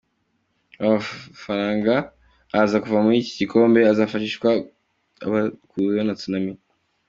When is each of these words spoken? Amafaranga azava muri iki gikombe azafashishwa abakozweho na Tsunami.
Amafaranga 0.83 1.93
azava 2.61 2.95
muri 3.05 3.17
iki 3.21 3.33
gikombe 3.39 3.79
azafashishwa 3.91 4.49
abakozweho 5.25 6.03
na 6.05 6.17
Tsunami. 6.19 6.53